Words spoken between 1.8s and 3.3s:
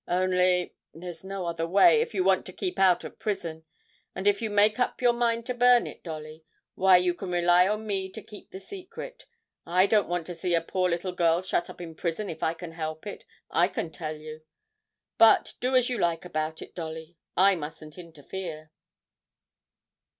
if you want to keep out of